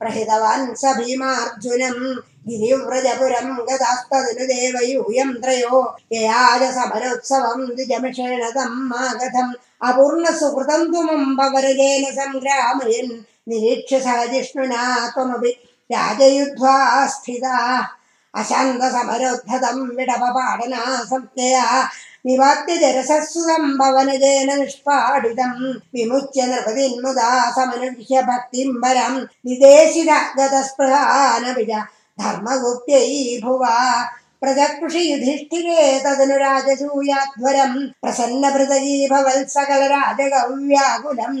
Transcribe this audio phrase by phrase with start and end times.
[0.00, 2.06] प्रहितवान् स भीमार्जुनम्
[2.48, 9.52] गिरिव्रजपुरम् गतास्तदनु देवयूयम् त्रयो ययाज समरोत्सवम् द्विजमिषेण तम् आगतम्
[10.92, 13.14] त्वमम्ब वरजेन सङ्ग्रामयन्
[13.48, 14.82] निरीक्ष्य सह जिष्णुना
[15.14, 15.50] त्वमपि
[15.92, 17.56] राजयुद्ध्वा स्थिता
[18.40, 21.64] अशान्तसमरोद्धतम् विडपपाडना संज्ञया
[22.26, 25.60] निवात्य जरसस्सुतम् भवनजेन निष्पाडितम्
[25.94, 26.40] विमुच्य
[32.20, 33.76] धर्मगुप्त्यै भुवा।
[34.40, 41.40] प्रजकृषि युधिष्ठिरे तदनु राजसूयाध्वरम् प्रसन्नभृतजी भवत्सकलराजगव्याकुलम्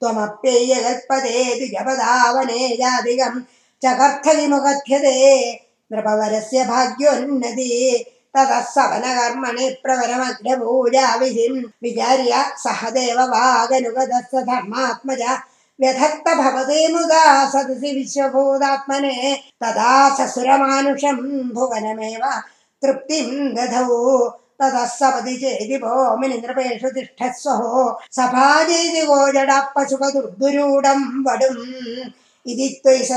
[0.00, 3.44] त्वमप्ययगत्पदे द्विजपदावने जादिगम्
[3.84, 5.60] चकर्थविमुगध्यते
[5.92, 8.04] नृपवरस्य भाग्योन्नति।
[8.36, 15.38] ततः सवनकर्मणि प्रवरमग्रपूजाविधिम् विचार्य सह देववागनुगतस्य धर्मात्मज
[15.80, 22.42] व्यधत्त भवते मुदा सदसि विश्वभूतात्मने। तदा ससुरमानुषम् भुवनमेव
[22.82, 33.10] तृप्तिम् दधौ। ततः सपदि चेति भोमिनि नृपेषु तिष्ठस्वहो। सभाजेति गोजडापशुकदुर्दुरूढम् वडुम् इति त्वयि स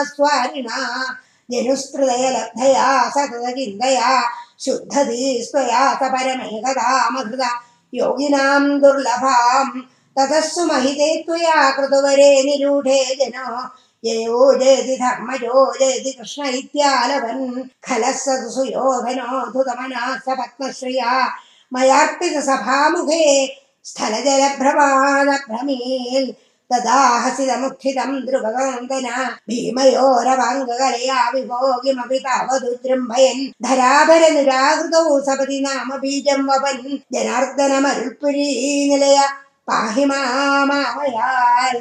[0.04, 1.16] स्वारिणा।
[1.50, 4.22] जनुस्त्रिदयलब्धया सततचिन्तया
[4.60, 7.48] शुद्धति स्वया स परमेकदा मधुदा।
[7.94, 9.80] योगिनाम् दुर्लभाम्
[10.18, 13.68] ततः सुमहिते त्वया कृतवरे निरूढे जनो
[14.04, 21.10] ययो जयति धर्मजो जयति कृष्ण इत्यालवन् खलः स तु सुयोधनो धुतमना स पद्मश्रिया
[21.74, 23.24] मयार्पितसभामुखे
[23.90, 26.30] स्थलजलभ्रमाणभ्रमील्
[26.72, 29.06] तदा हसितमुत्थितम् द्रुपदन्दन
[29.48, 36.84] भीमयोरवाङ्गकलया विभो किमपि तावदुजृम्भयन् धराभर निराकृतौ सपदि नाम बीजम् वपन्
[37.14, 38.48] जनार्दनमरुल्पुरी
[38.90, 39.18] निलय
[39.68, 41.80] पाहि मामयाल्